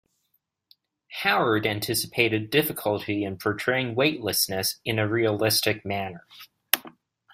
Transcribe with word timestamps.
Howard 1.19 1.67
anticipated 1.67 2.49
difficulty 2.49 3.23
in 3.23 3.37
portraying 3.37 3.93
weightlessness 3.93 4.79
in 4.83 4.97
a 4.97 5.07
realistic 5.07 5.85
manner. 5.85 6.25